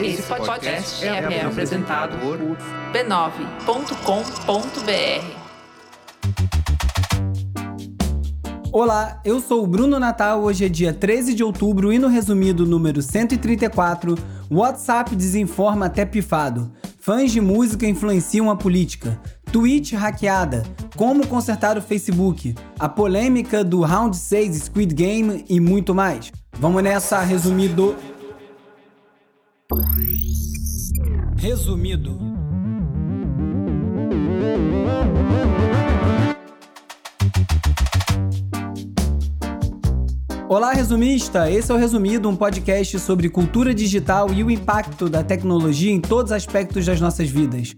[0.00, 2.38] Esse podcast é, é apresentado por
[2.92, 3.46] b9.com.br.
[8.70, 10.42] Olá, eu sou o Bruno Natal.
[10.42, 14.14] Hoje é dia 13 de outubro e no resumido número 134,
[14.50, 16.70] o WhatsApp desinforma até pifado.
[17.00, 19.20] Fãs de música influenciam a política.
[19.50, 20.64] Twitch hackeada.
[20.94, 22.54] Como consertar o Facebook.
[22.78, 26.30] A polêmica do Round 6 Squid Game e muito mais.
[26.58, 27.94] Vamos nessa, resumido.
[31.36, 32.18] Resumido.
[40.48, 41.50] Olá, resumista!
[41.50, 46.00] Esse é o Resumido, um podcast sobre cultura digital e o impacto da tecnologia em
[46.00, 47.74] todos os aspectos das nossas vidas.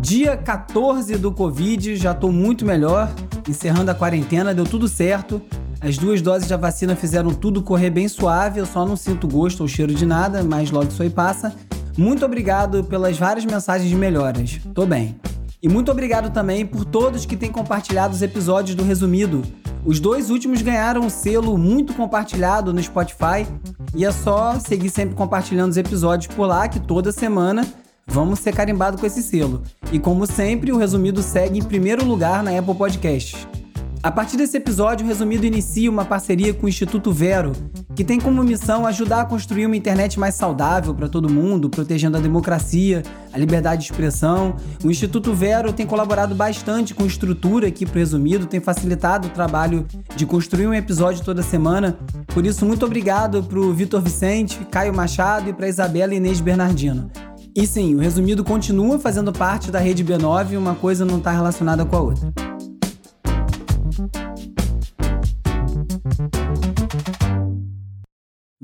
[0.00, 3.10] Dia 14 do Covid, já estou muito melhor,
[3.48, 5.40] encerrando a quarentena, deu tudo certo.
[5.82, 9.62] As duas doses da vacina fizeram tudo correr bem suave, eu só não sinto gosto
[9.62, 11.52] ou cheiro de nada, mas logo isso aí passa.
[11.98, 14.60] Muito obrigado pelas várias mensagens de melhoras.
[14.72, 15.16] Tô bem.
[15.60, 19.42] E muito obrigado também por todos que têm compartilhado os episódios do Resumido.
[19.84, 23.44] Os dois últimos ganharam um selo muito compartilhado no Spotify
[23.92, 27.66] e é só seguir sempre compartilhando os episódios por lá que toda semana
[28.06, 29.64] vamos ser carimbados com esse selo.
[29.90, 33.48] E como sempre, o Resumido segue em primeiro lugar na Apple Podcasts.
[34.04, 37.52] A partir desse episódio, o Resumido inicia uma parceria com o Instituto Vero,
[37.94, 42.16] que tem como missão ajudar a construir uma internet mais saudável para todo mundo, protegendo
[42.16, 44.56] a democracia, a liberdade de expressão.
[44.84, 49.30] O Instituto Vero tem colaborado bastante com estrutura aqui para o Resumido, tem facilitado o
[49.30, 49.86] trabalho
[50.16, 51.96] de construir um episódio toda semana.
[52.34, 57.08] Por isso, muito obrigado para o Vitor Vicente, Caio Machado e para Isabela Inês Bernardino.
[57.54, 61.30] E sim, o Resumido continua fazendo parte da rede B9 e uma coisa não está
[61.30, 62.51] relacionada com a outra.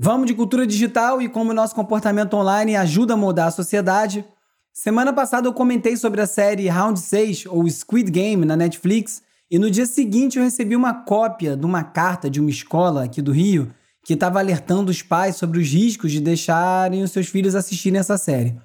[0.00, 4.24] Vamos de cultura digital e como o nosso comportamento online ajuda a mudar a sociedade.
[4.72, 9.20] Semana passada eu comentei sobre a série Round 6 ou Squid Game na Netflix
[9.50, 13.20] e no dia seguinte eu recebi uma cópia de uma carta de uma escola aqui
[13.20, 17.56] do Rio que estava alertando os pais sobre os riscos de deixarem os seus filhos
[17.56, 18.56] assistirem essa série.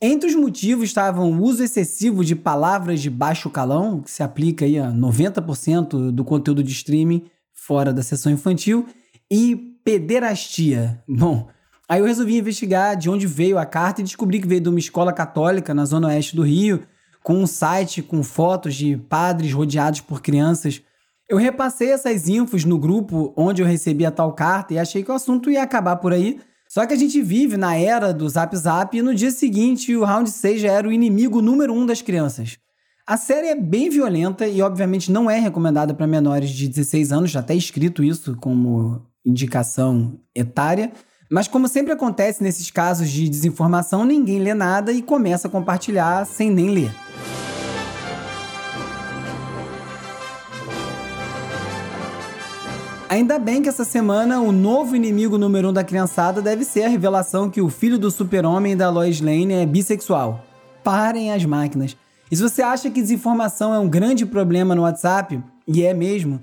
[0.00, 4.64] Entre os motivos estavam o uso excessivo de palavras de baixo calão, que se aplica
[4.64, 8.86] aí a 90% do conteúdo de streaming fora da sessão infantil,
[9.28, 11.00] e pederastia.
[11.06, 11.46] Bom,
[11.88, 14.80] aí eu resolvi investigar de onde veio a carta e descobri que veio de uma
[14.80, 16.82] escola católica na zona oeste do Rio,
[17.22, 20.82] com um site com fotos de padres rodeados por crianças.
[21.30, 25.10] Eu repassei essas infos no grupo onde eu recebi a tal carta e achei que
[25.12, 28.56] o assunto ia acabar por aí, só que a gente vive na era do Zap
[28.56, 32.02] Zap e no dia seguinte o Round 6 já era o inimigo número um das
[32.02, 32.58] crianças.
[33.06, 37.30] A série é bem violenta e, obviamente, não é recomendada para menores de 16 anos,
[37.30, 40.92] já até escrito isso como indicação etária.
[41.28, 46.24] Mas, como sempre acontece nesses casos de desinformação, ninguém lê nada e começa a compartilhar
[46.24, 46.92] sem nem ler.
[53.08, 56.88] Ainda bem que essa semana o novo inimigo número um da criançada deve ser a
[56.88, 60.44] revelação que o filho do super-homem da Lois Lane é bissexual.
[60.82, 61.96] Parem as máquinas.
[62.30, 66.40] E se você acha que desinformação é um grande problema no WhatsApp, e é mesmo,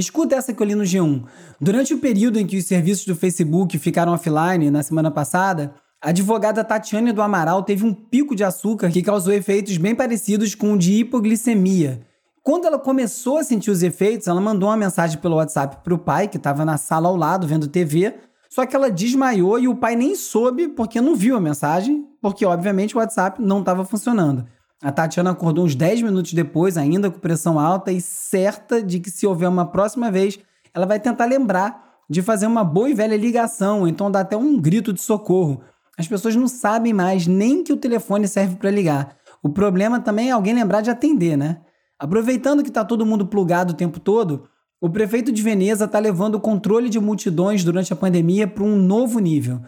[0.00, 1.24] escuta essa que eu li no G1.
[1.60, 6.08] Durante o período em que os serviços do Facebook ficaram offline na semana passada, a
[6.08, 10.72] advogada Tatiane do Amaral teve um pico de açúcar que causou efeitos bem parecidos com
[10.72, 12.00] o de hipoglicemia
[12.42, 15.98] quando ela começou a sentir os efeitos, ela mandou uma mensagem pelo WhatsApp para o
[15.98, 18.14] pai, que estava na sala ao lado vendo TV,
[18.48, 22.44] só que ela desmaiou e o pai nem soube porque não viu a mensagem, porque
[22.44, 24.46] obviamente o WhatsApp não estava funcionando.
[24.82, 29.10] A Tatiana acordou uns 10 minutos depois, ainda com pressão alta e certa de que
[29.10, 30.38] se houver uma próxima vez,
[30.72, 34.58] ela vai tentar lembrar de fazer uma boa e velha ligação, então dar até um
[34.58, 35.60] grito de socorro.
[35.98, 39.16] As pessoas não sabem mais nem que o telefone serve para ligar.
[39.42, 41.60] O problema também é alguém lembrar de atender, né?
[41.98, 44.48] Aproveitando que está todo mundo plugado o tempo todo,
[44.80, 48.76] o prefeito de Veneza está levando o controle de multidões durante a pandemia para um
[48.76, 49.60] novo nível.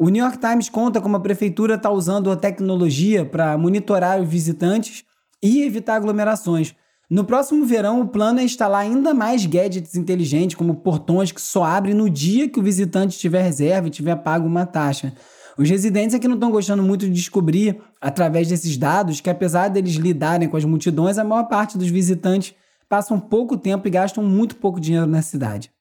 [0.00, 4.28] O New York Times conta como a prefeitura está usando a tecnologia para monitorar os
[4.28, 5.02] visitantes
[5.42, 6.72] e evitar aglomerações.
[7.10, 11.64] No próximo verão, o plano é instalar ainda mais gadgets inteligentes, como portões que só
[11.64, 15.12] abrem no dia que o visitante tiver reserva e tiver pago uma taxa.
[15.58, 19.94] Os residentes aqui não estão gostando muito de descobrir, através desses dados, que apesar deles
[19.94, 22.54] lidarem com as multidões, a maior parte dos visitantes
[22.88, 25.72] passam pouco tempo e gastam muito pouco dinheiro na cidade.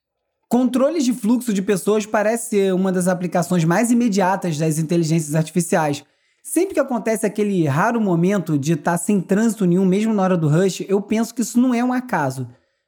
[0.50, 6.06] Controles de fluxo de pessoas parece ser uma das aplicações mais imediatas das inteligências artificiais.
[6.42, 10.48] Sempre que acontece aquele raro momento de estar sem trânsito nenhum, mesmo na hora do
[10.48, 12.48] rush, eu penso que isso não é um acaso.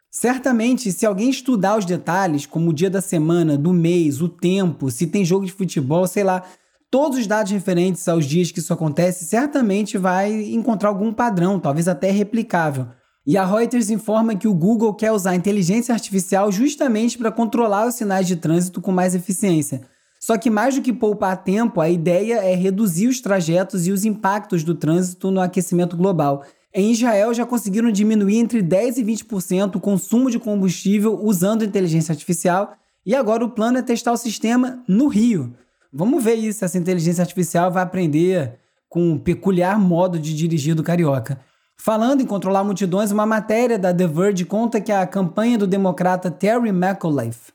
[0.09, 4.89] Certamente, se alguém estudar os detalhes, como o dia da semana, do mês, o tempo,
[4.89, 6.43] se tem jogo de futebol, sei lá,
[6.89, 11.89] todos os dados referentes aos dias que isso acontece, certamente vai encontrar algum padrão, talvez
[11.89, 12.87] até replicável.
[13.29, 17.87] E a Reuters informa que o Google quer usar a inteligência artificial justamente para controlar
[17.87, 19.81] os sinais de trânsito com mais eficiência.
[20.19, 24.03] Só que mais do que poupar tempo, a ideia é reduzir os trajetos e os
[24.03, 26.43] impactos do trânsito no aquecimento global.
[26.73, 32.11] Em Israel já conseguiram diminuir entre 10 e 20% o consumo de combustível usando inteligência
[32.11, 32.73] artificial,
[33.05, 35.53] e agora o plano é testar o sistema no Rio.
[35.93, 38.55] Vamos ver isso, se essa inteligência artificial vai aprender
[38.89, 41.39] com o peculiar modo de dirigir do carioca.
[41.81, 46.29] Falando em controlar multidões, uma matéria da The Verge conta que a campanha do democrata
[46.29, 47.53] Terry McAuliffe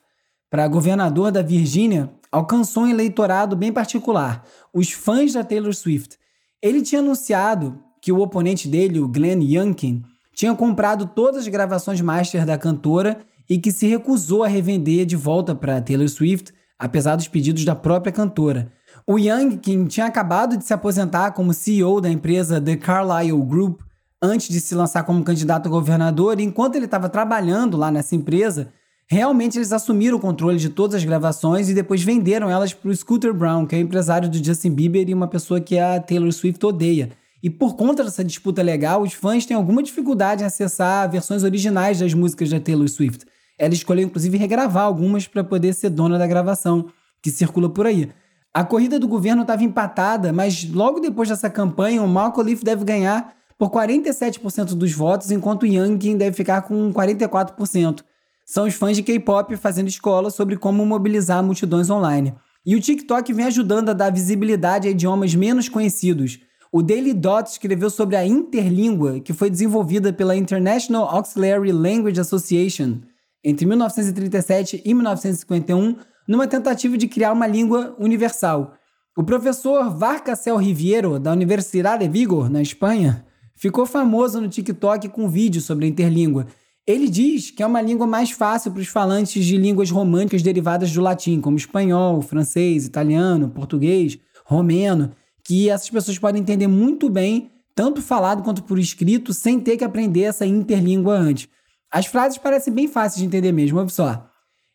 [0.50, 4.42] para governador da Virgínia alcançou um eleitorado bem particular,
[4.72, 6.16] os fãs da Taylor Swift.
[6.62, 10.02] Ele tinha anunciado que o oponente dele, o Glenn Youngkin,
[10.34, 15.16] tinha comprado todas as gravações master da cantora e que se recusou a revender de
[15.16, 18.72] volta para Taylor Swift, apesar dos pedidos da própria cantora.
[19.06, 23.82] O Youngkin tinha acabado de se aposentar como CEO da empresa The Carlyle Group
[24.24, 28.72] antes de se lançar como candidato a governador, enquanto ele estava trabalhando lá nessa empresa,
[29.06, 32.96] Realmente eles assumiram o controle de todas as gravações e depois venderam elas para o
[32.96, 36.64] Scooter Brown, que é empresário do Justin Bieber e uma pessoa que a Taylor Swift
[36.64, 37.10] odeia.
[37.42, 42.00] E por conta dessa disputa legal, os fãs têm alguma dificuldade em acessar versões originais
[42.00, 43.26] das músicas da Taylor Swift.
[43.58, 46.86] Ela escolheu inclusive regravar algumas para poder ser dona da gravação,
[47.22, 48.10] que circula por aí.
[48.54, 52.84] A corrida do governo estava empatada, mas logo depois dessa campanha, o Malcolm Leaf deve
[52.84, 58.02] ganhar por 47% dos votos, enquanto Youngkin deve ficar com 44%
[58.44, 62.34] são os fãs de K-pop fazendo escola sobre como mobilizar multidões online.
[62.66, 66.40] E o TikTok vem ajudando a dar visibilidade a idiomas menos conhecidos.
[66.70, 73.00] O Daily Dot escreveu sobre a interlíngua, que foi desenvolvida pela International Auxiliary Language Association
[73.42, 75.96] entre 1937 e 1951,
[76.26, 78.74] numa tentativa de criar uma língua universal.
[79.16, 83.24] O professor Varcacel Riviero, da Universidade de Vigo, na Espanha,
[83.56, 86.46] ficou famoso no TikTok com vídeos sobre a interlíngua
[86.86, 90.92] ele diz que é uma língua mais fácil para os falantes de línguas românticas derivadas
[90.92, 95.12] do latim, como espanhol, francês, italiano, português, romeno,
[95.42, 99.84] que essas pessoas podem entender muito bem, tanto falado quanto por escrito, sem ter que
[99.84, 101.48] aprender essa interlíngua antes.
[101.90, 104.28] As frases parecem bem fáceis de entender mesmo, olha só.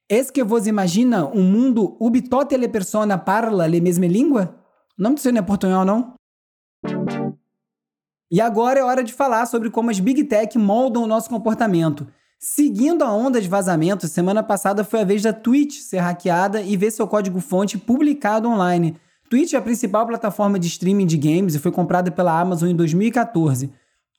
[0.09, 4.55] Es que vos imagina um mundo ubi tote le parla le mesme língua?
[4.97, 6.15] O nome disso não é portunhol, não?
[8.31, 12.07] E agora é hora de falar sobre como as Big Tech moldam o nosso comportamento.
[12.37, 16.77] Seguindo a onda de vazamentos, semana passada foi a vez da Twitch ser hackeada e
[16.77, 18.95] ver seu código-fonte publicado online.
[19.29, 22.75] Twitch é a principal plataforma de streaming de games e foi comprada pela Amazon em
[22.75, 23.71] 2014.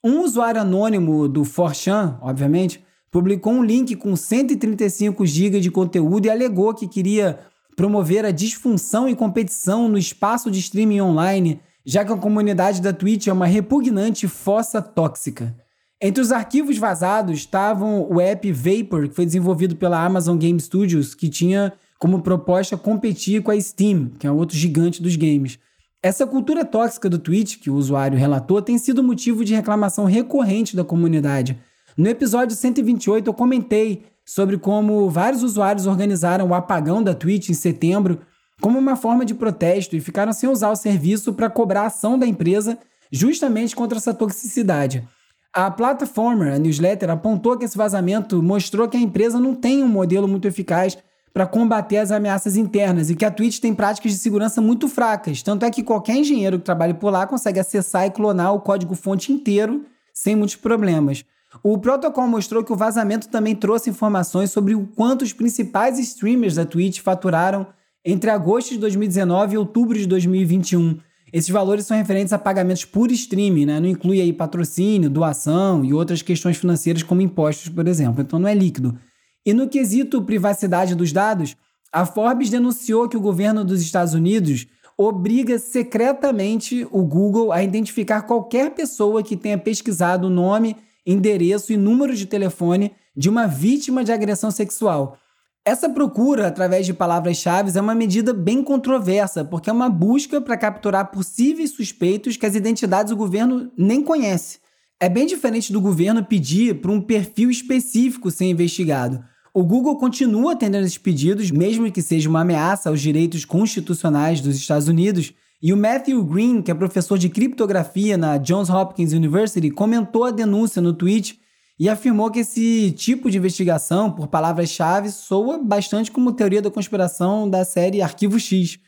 [0.02, 6.30] Um usuário anônimo do 4chan, obviamente, publicou um link com 135 GB de conteúdo e
[6.30, 7.38] alegou que queria
[7.76, 12.92] promover a disfunção e competição no espaço de streaming online já que a comunidade da
[12.92, 15.54] Twitch é uma repugnante fossa tóxica.
[16.00, 21.14] Entre os arquivos vazados estavam o app Vapor, que foi desenvolvido pela Amazon Game Studios,
[21.14, 25.58] que tinha como proposta competir com a Steam, que é outro gigante dos games.
[26.02, 30.74] Essa cultura tóxica do Twitch, que o usuário relatou, tem sido motivo de reclamação recorrente
[30.74, 31.58] da comunidade.
[31.94, 37.54] No episódio 128, eu comentei sobre como vários usuários organizaram o apagão da Twitch em
[37.54, 38.20] setembro
[38.60, 42.18] como uma forma de protesto e ficaram sem usar o serviço para cobrar a ação
[42.18, 42.78] da empresa
[43.10, 45.06] justamente contra essa toxicidade.
[45.52, 49.88] A plataforma, a newsletter, apontou que esse vazamento mostrou que a empresa não tem um
[49.88, 50.96] modelo muito eficaz
[51.32, 55.42] para combater as ameaças internas e que a Twitch tem práticas de segurança muito fracas.
[55.42, 59.32] Tanto é que qualquer engenheiro que trabalhe por lá consegue acessar e clonar o código-fonte
[59.32, 61.24] inteiro sem muitos problemas.
[61.62, 66.54] O protocolo mostrou que o vazamento também trouxe informações sobre o quanto os principais streamers
[66.54, 67.66] da Twitch faturaram
[68.04, 70.98] entre agosto de 2019 e outubro de 2021.
[71.32, 73.78] Esses valores são referentes a pagamentos por streaming, né?
[73.78, 78.20] não inclui aí patrocínio, doação e outras questões financeiras como impostos, por exemplo.
[78.20, 78.98] Então não é líquido.
[79.46, 81.56] E no quesito privacidade dos dados,
[81.92, 84.66] a Forbes denunciou que o governo dos Estados Unidos
[84.98, 90.76] obriga secretamente o Google a identificar qualquer pessoa que tenha pesquisado o nome,
[91.06, 95.16] endereço e número de telefone de uma vítima de agressão sexual.
[95.64, 100.56] Essa procura através de palavras-chave é uma medida bem controversa, porque é uma busca para
[100.56, 104.58] capturar possíveis suspeitos que as identidades do governo nem conhece.
[104.98, 109.22] É bem diferente do governo pedir para um perfil específico ser investigado.
[109.52, 114.56] O Google continua atendendo esses pedidos, mesmo que seja uma ameaça aos direitos constitucionais dos
[114.56, 115.34] Estados Unidos.
[115.62, 120.30] E o Matthew Green, que é professor de criptografia na Johns Hopkins University, comentou a
[120.30, 121.39] denúncia no tweet
[121.80, 127.48] e afirmou que esse tipo de investigação, por palavras-chave, soa bastante como teoria da conspiração
[127.48, 128.78] da série Arquivo X.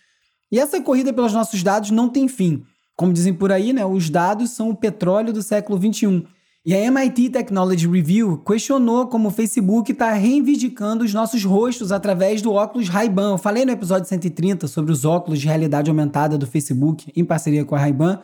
[0.53, 2.63] E essa corrida pelos nossos dados não tem fim.
[2.95, 6.27] Como dizem por aí, né, os dados são o petróleo do século XXI.
[6.67, 12.43] E a MIT Technology Review questionou como o Facebook está reivindicando os nossos rostos através
[12.43, 13.31] do óculos Ray-Ban.
[13.31, 17.65] Eu falei no episódio 130 sobre os óculos de realidade aumentada do Facebook, em parceria
[17.65, 18.21] com a Ray-Ban,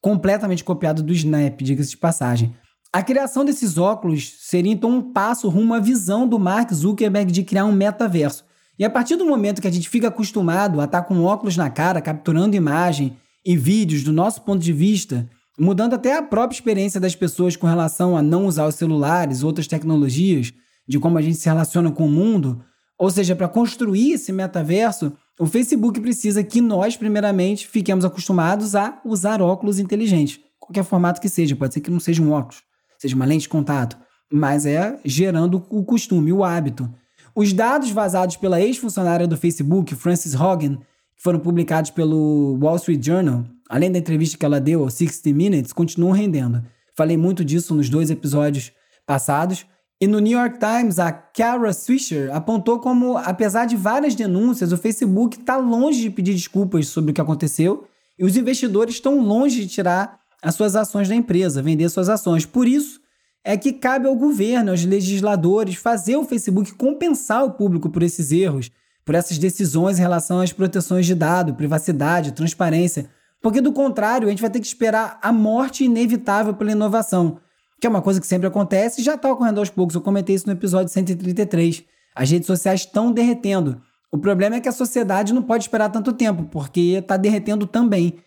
[0.00, 2.54] completamente copiado do Snap, diga-se de passagem.
[2.94, 7.42] A criação desses óculos seria então um passo rumo à visão do Mark Zuckerberg de
[7.42, 8.44] criar um metaverso.
[8.78, 11.70] E a partir do momento que a gente fica acostumado a estar com óculos na
[11.70, 15.26] cara, capturando imagem e vídeos do nosso ponto de vista,
[15.58, 19.66] mudando até a própria experiência das pessoas com relação a não usar os celulares, outras
[19.66, 20.52] tecnologias,
[20.86, 22.62] de como a gente se relaciona com o mundo.
[22.98, 29.00] Ou seja, para construir esse metaverso, o Facebook precisa que nós, primeiramente, fiquemos acostumados a
[29.02, 30.40] usar óculos inteligentes.
[30.60, 32.62] Qualquer formato que seja, pode ser que não seja um óculos,
[33.02, 33.96] seja uma lente de contato,
[34.32, 36.88] mas é gerando o costume, o hábito.
[37.34, 40.76] Os dados vazados pela ex-funcionária do Facebook, Frances Hogan,
[41.16, 45.36] que foram publicados pelo Wall Street Journal, além da entrevista que ela deu ao 60
[45.36, 46.62] Minutes, continuam rendendo.
[46.96, 48.70] Falei muito disso nos dois episódios
[49.04, 49.66] passados.
[50.00, 54.76] E no New York Times, a Kara Swisher apontou como, apesar de várias denúncias, o
[54.76, 57.84] Facebook está longe de pedir desculpas sobre o que aconteceu
[58.16, 62.44] e os investidores estão longe de tirar as suas ações da empresa, vender suas ações.
[62.44, 63.00] Por isso,
[63.44, 68.32] é que cabe ao governo, aos legisladores, fazer o Facebook compensar o público por esses
[68.32, 68.70] erros,
[69.04, 73.08] por essas decisões em relação às proteções de dado, privacidade, transparência,
[73.40, 77.38] porque do contrário, a gente vai ter que esperar a morte inevitável pela inovação,
[77.80, 79.96] que é uma coisa que sempre acontece e já está ocorrendo aos poucos.
[79.96, 81.82] Eu comentei isso no episódio 133.
[82.14, 83.82] As redes sociais estão derretendo.
[84.12, 88.18] O problema é que a sociedade não pode esperar tanto tempo, porque está derretendo também.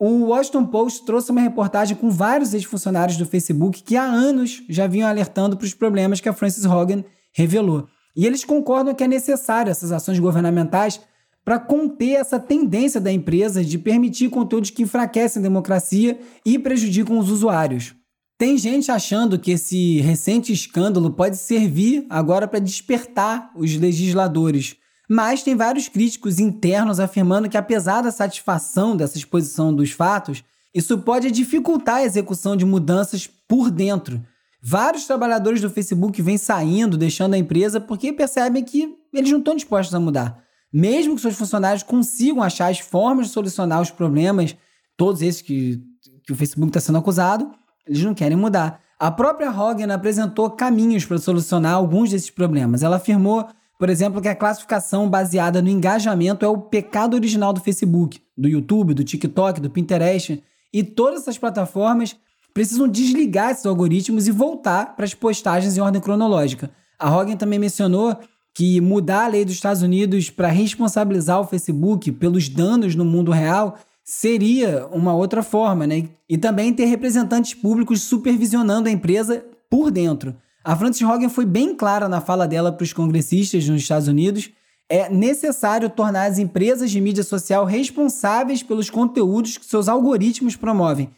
[0.00, 4.86] O Washington Post trouxe uma reportagem com vários ex-funcionários do Facebook que há anos já
[4.86, 7.88] vinham alertando para os problemas que a Frances Hogan revelou.
[8.14, 11.00] E eles concordam que é necessário essas ações governamentais
[11.44, 17.18] para conter essa tendência da empresa de permitir conteúdos que enfraquecem a democracia e prejudicam
[17.18, 17.94] os usuários.
[18.38, 24.76] Tem gente achando que esse recente escândalo pode servir agora para despertar os legisladores,
[25.08, 30.98] mas tem vários críticos internos afirmando que, apesar da satisfação dessa exposição dos fatos, isso
[30.98, 34.22] pode dificultar a execução de mudanças por dentro.
[34.62, 39.54] Vários trabalhadores do Facebook vêm saindo, deixando a empresa, porque percebem que eles não estão
[39.54, 40.42] dispostos a mudar.
[40.70, 44.54] Mesmo que seus funcionários consigam achar as formas de solucionar os problemas,
[44.96, 45.80] todos esses que,
[46.26, 47.50] que o Facebook está sendo acusado,
[47.86, 48.80] eles não querem mudar.
[48.98, 52.82] A própria Hogan apresentou caminhos para solucionar alguns desses problemas.
[52.82, 53.48] Ela afirmou,
[53.78, 58.48] por exemplo, que a classificação baseada no engajamento é o pecado original do Facebook, do
[58.48, 60.42] YouTube, do TikTok, do Pinterest.
[60.72, 62.16] E todas essas plataformas
[62.52, 66.70] precisam desligar esses algoritmos e voltar para as postagens em ordem cronológica.
[66.98, 68.18] A Hogan também mencionou
[68.52, 73.30] que mudar a lei dos Estados Unidos para responsabilizar o Facebook pelos danos no mundo
[73.30, 76.08] real seria uma outra forma, né?
[76.28, 80.34] E também ter representantes públicos supervisionando a empresa por dentro.
[80.68, 84.50] A Frances Hogan foi bem clara na fala dela para os congressistas nos Estados Unidos.
[84.86, 91.08] É necessário tornar as empresas de mídia social responsáveis pelos conteúdos que seus algoritmos promovem.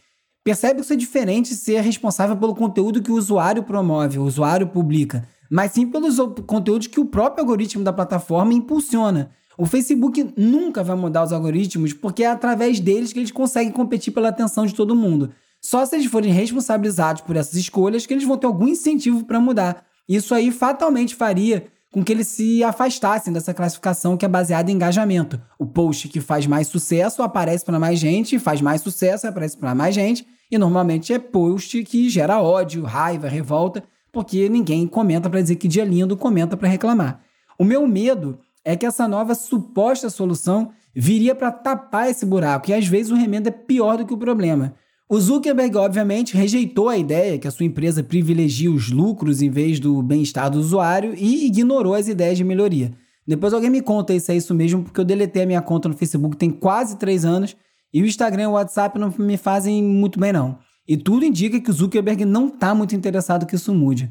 [0.45, 4.25] Percebe que isso é diferente de ser responsável pelo conteúdo que o usuário promove, o
[4.25, 6.17] usuário publica mas sim pelos
[6.47, 9.33] conteúdos que o próprio algoritmo da plataforma impulsiona.
[9.59, 14.15] O Facebook nunca vai mudar os algoritmos porque é através deles que eles conseguem competir
[14.15, 15.33] pela atenção de todo mundo.
[15.61, 19.41] Só se eles forem responsabilizados por essas escolhas que eles vão ter algum incentivo para
[19.41, 19.85] mudar.
[20.09, 24.75] Isso aí fatalmente faria com que eles se afastassem dessa classificação que é baseada em
[24.75, 25.41] engajamento.
[25.59, 29.75] O post que faz mais sucesso aparece para mais gente, faz mais sucesso aparece para
[29.75, 35.41] mais gente, e normalmente é post que gera ódio, raiva, revolta porque ninguém comenta para
[35.41, 37.21] dizer que dia lindo, comenta para reclamar.
[37.59, 42.75] O meu medo é que essa nova suposta solução viria para tapar esse buraco e
[42.75, 44.75] às vezes o remendo é pior do que o problema.
[45.13, 49.81] O Zuckerberg, obviamente, rejeitou a ideia que a sua empresa privilegia os lucros em vez
[49.81, 52.93] do bem-estar do usuário e ignorou as ideias de melhoria.
[53.27, 55.97] Depois alguém me conta se é isso mesmo, porque eu deletei a minha conta no
[55.97, 57.57] Facebook tem quase três anos
[57.93, 60.61] e o Instagram e o WhatsApp não me fazem muito bem, não.
[60.87, 64.09] E tudo indica que o Zuckerberg não está muito interessado que isso mude.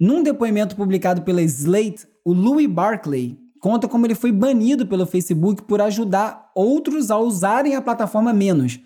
[0.00, 5.62] Num depoimento publicado pela Slate, o Louis Barclay conta como ele foi banido pelo Facebook
[5.62, 8.80] por ajudar outros a usarem a plataforma menos.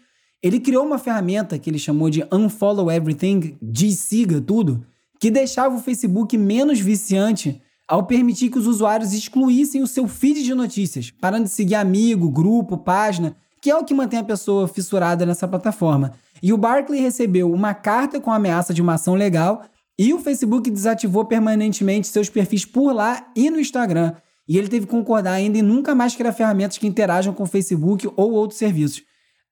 [0.45, 4.85] Ele criou uma ferramenta que ele chamou de Unfollow Everything, desiga tudo,
[5.19, 10.43] que deixava o Facebook menos viciante ao permitir que os usuários excluíssem o seu feed
[10.43, 14.69] de notícias, parando de seguir amigo, grupo, página, que é o que mantém a pessoa
[14.69, 16.13] fissurada nessa plataforma.
[16.43, 19.65] E o Barclay recebeu uma carta com ameaça de uma ação legal
[19.99, 24.13] E o Facebook desativou permanentemente seus perfis por lá e no Instagram.
[24.47, 27.47] E ele teve que concordar ainda em nunca mais criar ferramentas que interajam com o
[27.47, 29.03] Facebook ou outros serviços.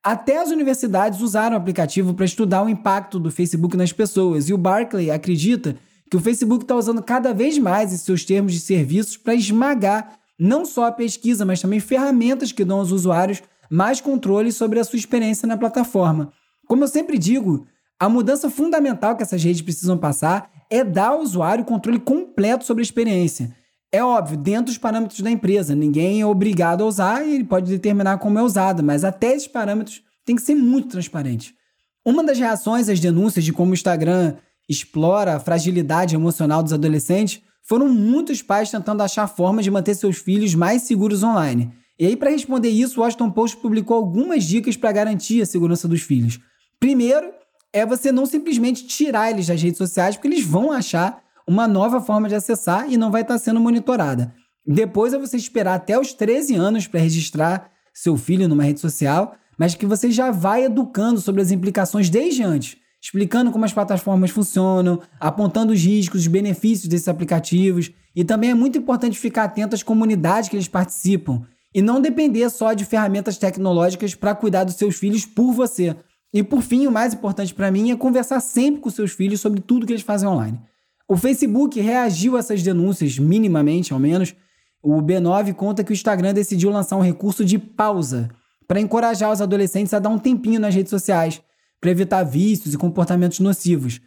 [0.04, 4.54] Até as universidades usaram o aplicativo para estudar o impacto do Facebook nas pessoas, e
[4.54, 5.76] o Barclay acredita
[6.10, 10.18] que o Facebook está usando cada vez mais esses seus termos de serviços para esmagar
[10.36, 14.84] não só a pesquisa, mas também ferramentas que dão aos usuários mais controle sobre a
[14.84, 16.32] sua experiência na plataforma.
[16.66, 17.64] Como eu sempre digo,
[17.98, 22.80] a mudança fundamental que essas redes precisam passar é dar ao usuário controle completo sobre
[22.80, 23.54] a experiência.
[23.94, 27.70] É óbvio, dentro dos parâmetros da empresa, ninguém é obrigado a usar e ele pode
[27.70, 31.54] determinar como é usada, mas até esses parâmetros tem que ser muito transparente.
[32.02, 37.42] Uma das reações às denúncias de como o Instagram explora a fragilidade emocional dos adolescentes
[37.62, 41.70] foram muitos pais tentando achar formas de manter seus filhos mais seguros online.
[41.98, 45.86] E aí, para responder isso, o Washington Post publicou algumas dicas para garantir a segurança
[45.86, 46.40] dos filhos.
[46.80, 47.30] Primeiro,
[47.72, 52.00] é você não simplesmente tirar eles das redes sociais, porque eles vão achar uma nova
[52.00, 54.34] forma de acessar e não vai estar sendo monitorada.
[54.66, 59.34] Depois é você esperar até os 13 anos para registrar seu filho numa rede social,
[59.58, 64.30] mas que você já vai educando sobre as implicações desde antes, explicando como as plataformas
[64.30, 69.74] funcionam, apontando os riscos, os benefícios desses aplicativos, e também é muito importante ficar atento
[69.74, 71.42] às comunidades que eles participam
[71.74, 75.96] e não depender só de ferramentas tecnológicas para cuidar dos seus filhos por você.
[76.32, 79.60] E por fim, o mais importante para mim é conversar sempre com seus filhos sobre
[79.60, 80.60] tudo que eles fazem online.
[81.08, 84.34] O Facebook reagiu a essas denúncias, minimamente ao menos.
[84.82, 88.30] O B9 conta que o Instagram decidiu lançar um recurso de pausa
[88.66, 91.42] para encorajar os adolescentes a dar um tempinho nas redes sociais,
[91.80, 94.00] para evitar vícios e comportamentos nocivos.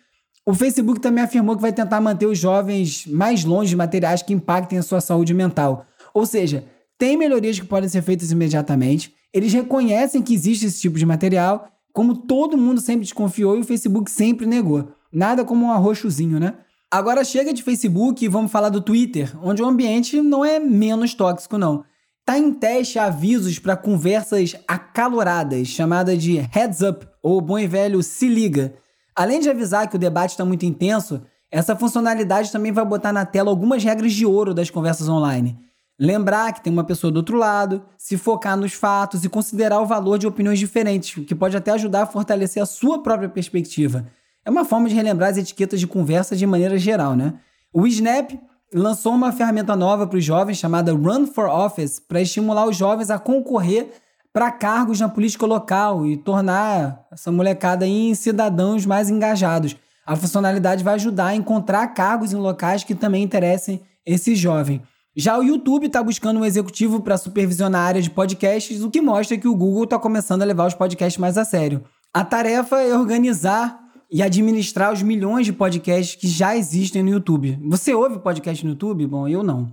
[0.46, 4.34] O Facebook também afirmou que vai tentar manter os jovens mais longe de materiais que
[4.34, 5.86] impactem a sua saúde mental.
[6.14, 6.64] Ou seja,
[6.98, 11.68] tem melhorias que podem ser feitas imediatamente, eles reconhecem que existe esse tipo de material,
[11.92, 14.90] como todo mundo sempre desconfiou e o Facebook sempre negou.
[15.12, 16.54] Nada como um arroxozinho, né?
[16.96, 21.14] Agora chega de Facebook e vamos falar do Twitter, onde o ambiente não é menos
[21.14, 21.84] tóxico, não.
[22.24, 28.02] Tá em teste avisos para conversas acaloradas, chamada de heads up, ou bom e velho
[28.02, 28.76] se liga.
[29.14, 33.26] Além de avisar que o debate está muito intenso, essa funcionalidade também vai botar na
[33.26, 35.60] tela algumas regras de ouro das conversas online.
[36.00, 39.86] Lembrar que tem uma pessoa do outro lado, se focar nos fatos e considerar o
[39.86, 44.08] valor de opiniões diferentes, o que pode até ajudar a fortalecer a sua própria perspectiva.
[44.46, 47.34] É uma forma de relembrar as etiquetas de conversa de maneira geral, né?
[47.74, 48.32] O Snap
[48.72, 53.10] lançou uma ferramenta nova para os jovens chamada Run for Office para estimular os jovens
[53.10, 53.92] a concorrer
[54.32, 59.76] para cargos na política local e tornar essa molecada em cidadãos mais engajados.
[60.06, 64.82] A funcionalidade vai ajudar a encontrar cargos em locais que também interessem esse jovem.
[65.16, 69.02] Já o YouTube está buscando um executivo para supervisionar a área de podcasts, o que
[69.02, 71.84] mostra que o Google está começando a levar os podcasts mais a sério.
[72.14, 73.85] A tarefa é organizar
[74.16, 77.60] e administrar os milhões de podcasts que já existem no YouTube.
[77.66, 79.06] Você ouve podcast no YouTube?
[79.06, 79.70] Bom, eu não.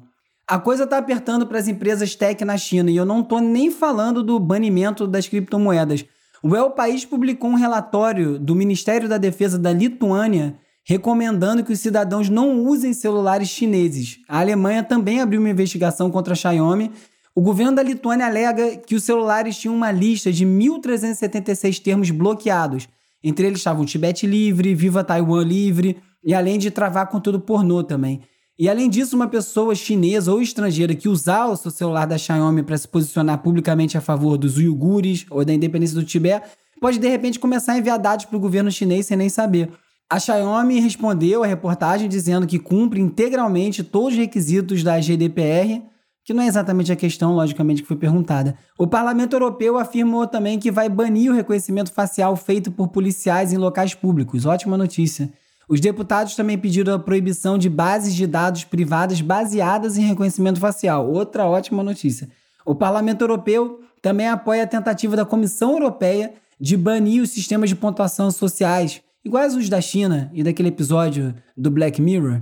[0.48, 3.70] A coisa está apertando para as empresas tech na China e eu não estou nem
[3.70, 6.05] falando do banimento das criptomoedas.
[6.42, 11.78] O El País publicou um relatório do Ministério da Defesa da Lituânia recomendando que os
[11.78, 14.18] cidadãos não usem celulares chineses.
[14.28, 16.90] A Alemanha também abriu uma investigação contra a Xiaomi.
[17.33, 22.88] O governo da Lituânia alega que os celulares tinham uma lista de 1.376 termos bloqueados
[23.22, 28.20] entre eles estavam Tibete Livre, Viva Taiwan Livre, e além de travar conteúdo pornô também.
[28.58, 32.62] E além disso, uma pessoa chinesa ou estrangeira que usar o seu celular da Xiaomi
[32.62, 36.46] para se posicionar publicamente a favor dos uigures ou da independência do Tibete,
[36.80, 39.70] pode de repente começar a enviar dados para o governo chinês sem nem saber.
[40.11, 45.82] A Xiaomi respondeu à reportagem dizendo que cumpre integralmente todos os requisitos da GDPR
[46.24, 48.56] que não é exatamente a questão, logicamente, que foi perguntada.
[48.78, 53.56] O Parlamento Europeu afirmou também que vai banir o reconhecimento facial feito por policiais em
[53.56, 54.46] locais públicos.
[54.46, 55.32] Ótima notícia.
[55.68, 61.11] Os deputados também pediram a proibição de bases de dados privadas baseadas em reconhecimento facial.
[61.11, 62.28] Outra ótima notícia.
[62.64, 67.76] O Parlamento Europeu também apoia a tentativa da Comissão Europeia de banir os sistemas de
[67.76, 72.40] pontuação sociais, iguais os da China e daquele episódio do Black Mirror,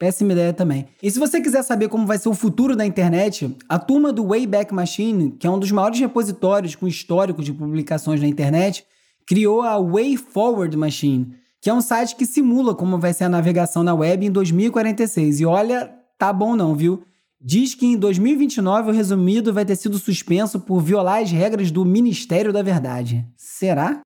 [0.00, 0.86] Péssima ideia também.
[1.02, 4.28] E se você quiser saber como vai ser o futuro da internet, a turma do
[4.28, 8.82] Wayback Machine, que é um dos maiores repositórios com histórico de publicações na internet,
[9.26, 13.28] criou a Way Forward Machine, que é um site que simula como vai ser a
[13.28, 15.40] navegação na web em 2046.
[15.40, 17.04] E olha, tá bom não, viu?
[17.38, 21.84] Diz que em 2029 o resumido vai ter sido suspenso por violar as regras do
[21.84, 23.26] Ministério da Verdade.
[23.36, 24.00] Será?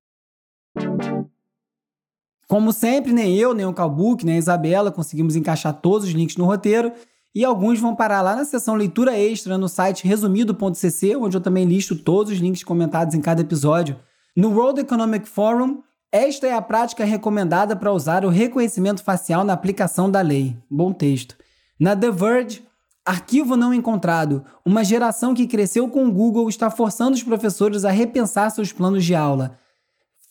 [2.47, 6.37] Como sempre, nem eu, nem o Calbook, nem a Isabela conseguimos encaixar todos os links
[6.37, 6.91] no roteiro
[7.33, 11.65] e alguns vão parar lá na seção leitura extra no site resumido.cc, onde eu também
[11.65, 13.99] listo todos os links comentados em cada episódio.
[14.37, 15.81] No World Economic Forum,
[16.11, 20.55] Esta é a prática recomendada para usar o reconhecimento facial na aplicação da lei.
[20.71, 21.35] Bom texto.
[21.77, 22.63] Na The Verge,
[23.05, 24.45] arquivo não encontrado.
[24.65, 29.03] Uma geração que cresceu com o Google está forçando os professores a repensar seus planos
[29.03, 29.57] de aula.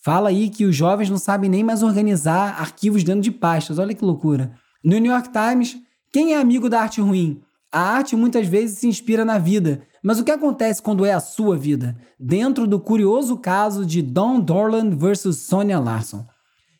[0.04, 3.78] Fala aí que os jovens não sabem nem mais organizar arquivos dentro de pastas.
[3.78, 4.52] Olha que loucura.
[4.84, 5.78] No New York Times,
[6.12, 7.40] quem é amigo da arte ruim?
[7.72, 11.20] A arte muitas vezes se inspira na vida, mas o que acontece quando é a
[11.20, 11.96] sua vida?
[12.20, 16.26] Dentro do curioso caso de Don Dorland versus Sonia Larson.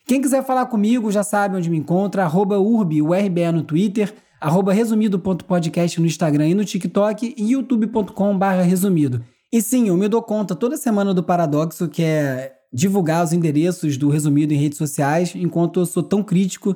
[0.05, 5.99] Quem quiser falar comigo já sabe onde me encontra, arroba URBE no Twitter, arroba resumido.podcast
[5.99, 9.25] no Instagram e no TikTok e youtube.com resumido.
[9.51, 13.97] E sim, eu me dou conta toda semana do paradoxo que é divulgar os endereços
[13.97, 16.75] do resumido em redes sociais, enquanto eu sou tão crítico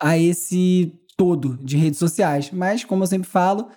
[0.00, 2.50] a esse todo de redes sociais.
[2.52, 3.68] Mas, como eu sempre falo,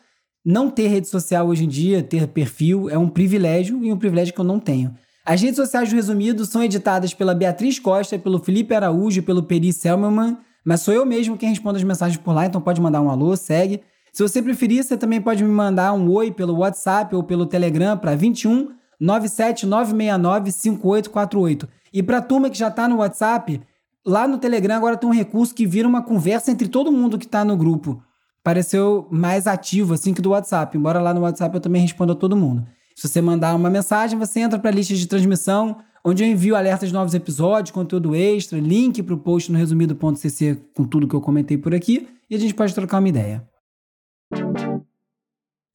[0.46, 4.34] não ter rede social hoje em dia, ter perfil, é um privilégio e um privilégio
[4.34, 4.94] que eu não tenho.
[5.26, 9.44] As redes sociais do Resumido são editadas pela Beatriz Costa, pelo Felipe Araújo e pelo
[9.44, 13.02] Peri Selmerman, mas sou eu mesmo quem responde as mensagens por lá, então pode mandar
[13.02, 13.82] um alô, segue.
[14.12, 17.98] Se você preferir, você também pode me mandar um oi pelo WhatsApp ou pelo Telegram
[17.98, 21.68] para 21 97 969 5848.
[21.94, 23.62] E para a turma que já está no WhatsApp,
[24.06, 27.26] lá no Telegram agora tem um recurso que vira uma conversa entre todo mundo que
[27.26, 28.02] está no grupo
[28.44, 30.78] pareceu mais ativo assim que do WhatsApp.
[30.78, 32.68] Embora lá no WhatsApp eu também responda a todo mundo.
[32.96, 36.56] Se você mandar uma mensagem, você entra para a lista de transmissão, onde eu envio
[36.56, 41.16] alertas de novos episódios, conteúdo extra, link para o post no resumido.cc com tudo que
[41.16, 43.48] eu comentei por aqui e a gente pode trocar uma ideia.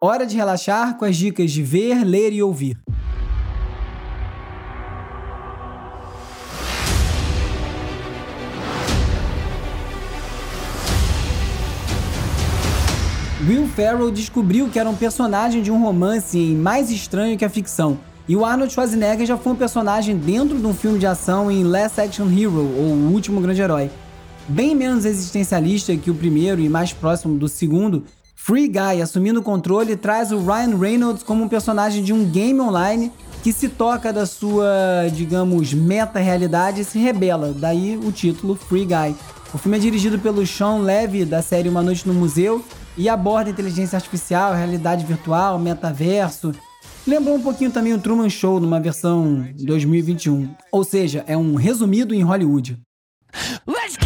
[0.01, 2.79] Hora de relaxar com as dicas de ver, ler e ouvir.
[13.49, 17.99] Will Ferrell descobriu que era um personagem de um romance mais estranho que a ficção.
[18.29, 21.65] E o Arnold Schwarzenegger já foi um personagem dentro de um filme de ação em
[21.65, 23.91] Last Action Hero, ou O Último Grande Herói.
[24.47, 29.43] Bem menos existencialista que o primeiro e mais próximo do segundo, Free Guy, assumindo o
[29.43, 33.11] controle, traz o Ryan Reynolds como um personagem de um game online
[33.43, 37.55] que se toca da sua, digamos, meta-realidade e se rebela.
[37.57, 39.17] Daí o título Free Guy.
[39.55, 42.63] O filme é dirigido pelo Sean Levy, da série Uma Noite no Museu,
[42.99, 46.53] e aborda inteligência artificial, realidade virtual, metaverso.
[47.07, 50.53] Lembrou um pouquinho também o Truman Show numa versão 2021.
[50.73, 52.77] Ou seja, é um resumido em Hollywood.
[53.67, 53.97] Let's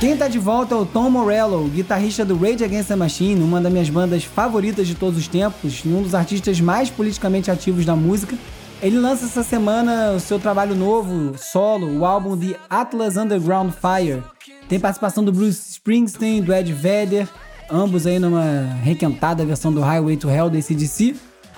[0.00, 3.60] Quem tá de volta é o Tom Morello, guitarrista do Rage Against the Machine, uma
[3.60, 7.84] das minhas bandas favoritas de todos os tempos e um dos artistas mais politicamente ativos
[7.84, 8.38] da música.
[8.80, 14.22] Ele lança essa semana o seu trabalho novo, solo, o álbum The Atlas Underground Fire.
[14.68, 17.28] Tem participação do Bruce Springsteen, do Ed Vedder,
[17.68, 21.16] ambos aí numa requentada versão do Highway to Hell da ACDC,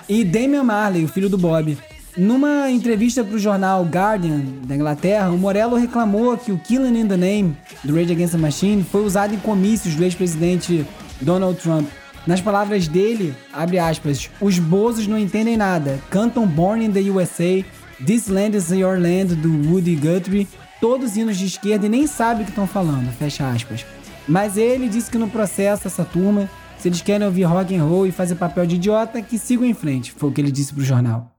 [0.09, 1.77] e Damian Marley, o filho do Bob.
[2.17, 7.07] Numa entrevista para o jornal Guardian da Inglaterra, o Morello reclamou que o Killing in
[7.07, 10.85] the Name do Rage Against the Machine foi usado em comícios do ex-presidente
[11.21, 11.87] Donald Trump.
[12.27, 17.63] Nas palavras dele, abre aspas, os bozos não entendem nada, cantam Born in the USA,
[18.05, 20.47] This Land is Your Land do Woody Guthrie,
[20.81, 23.85] todos hinos de esquerda e nem sabe o que estão falando, fecha aspas.
[24.27, 28.05] Mas ele disse que no processo, essa turma, se eles querem ouvir rock and roll
[28.05, 30.81] e fazer papel de idiota, que sigam em frente, foi o que ele disse para
[30.81, 31.30] o jornal.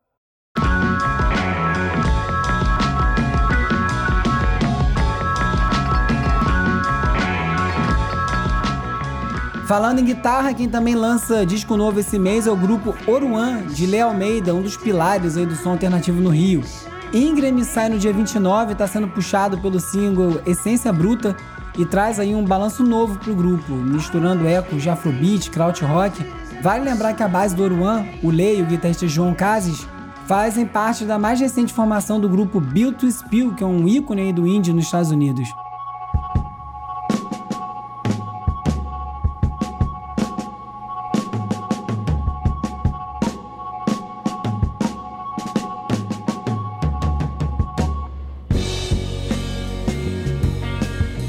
[9.73, 13.87] Falando em guitarra, quem também lança disco novo esse mês é o grupo Oruan, de
[13.87, 16.63] Léo Almeida, um dos pilares aí do som alternativo no Rio.
[17.11, 21.35] Ingram sai no dia 29, está sendo puxado pelo single Essência Bruta
[21.79, 26.23] e traz aí um balanço novo pro grupo, misturando ecos de afrobeat, krautrock.
[26.61, 29.89] Vale lembrar que a base do Oruan, o Lei e o guitarrista João Cases,
[30.27, 34.35] fazem parte da mais recente formação do grupo Built to Spill, que é um ícone
[34.35, 35.49] do indie nos Estados Unidos.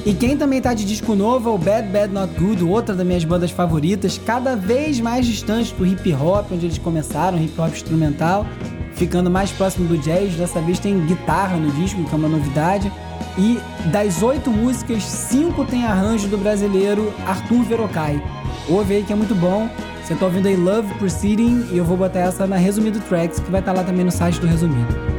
[0.06, 3.08] E quem também tá de disco novo é o Bad Bad Not Good, outra das
[3.08, 7.72] minhas bandas favoritas, cada vez mais distante do hip hop, onde eles começaram, hip hop
[7.72, 8.46] instrumental,
[8.96, 10.36] ficando mais próximo do jazz.
[10.36, 12.92] Dessa vez tem guitarra no disco, que é uma novidade.
[13.38, 13.58] E
[13.92, 18.22] das oito músicas, cinco tem arranjo do brasileiro Arthur Verocai.
[18.68, 19.70] Ouve aí que é muito bom.
[20.04, 23.50] Você tá ouvindo aí Love Proceeding e eu vou botar essa na Resumido Tracks, que
[23.50, 25.13] vai estar tá lá também no site do Resumido.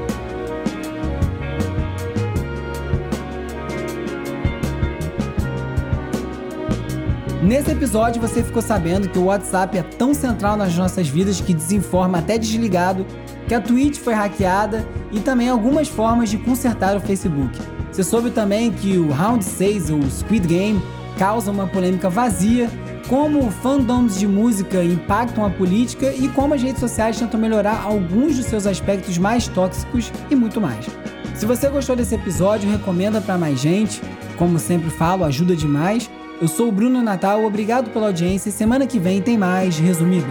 [7.44, 11.52] Nesse episódio você ficou sabendo que o WhatsApp é tão central nas nossas vidas que
[11.52, 13.04] desinforma até desligado,
[13.46, 17.61] que a Twitch foi hackeada e também algumas formas de consertar o Facebook.
[17.92, 20.83] Você soube também que o Round 6, o Squid Game,
[21.18, 22.70] causa uma polêmica vazia,
[23.11, 28.37] como fandoms de música impactam a política e como as redes sociais tentam melhorar alguns
[28.37, 30.87] dos seus aspectos mais tóxicos e muito mais.
[31.35, 34.00] Se você gostou desse episódio, recomenda para mais gente.
[34.38, 36.09] Como sempre falo, ajuda demais.
[36.40, 40.26] Eu sou o Bruno Natal, obrigado pela audiência e semana que vem tem mais resumido.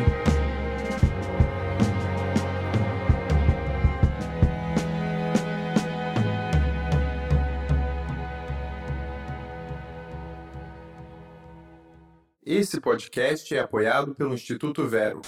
[12.45, 15.21] Esse podcast é apoiado pelo Instituto Vero.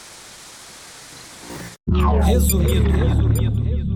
[2.26, 2.92] Resumido.
[2.92, 3.95] resumido.